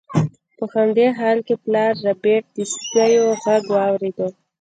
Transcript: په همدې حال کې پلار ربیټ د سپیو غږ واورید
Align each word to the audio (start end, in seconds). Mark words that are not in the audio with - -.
په 0.57 0.63
همدې 0.73 1.07
حال 1.17 1.37
کې 1.47 1.55
پلار 1.63 1.91
ربیټ 2.05 2.43
د 2.55 2.57
سپیو 2.73 3.25
غږ 3.43 3.63
واورید 3.73 4.17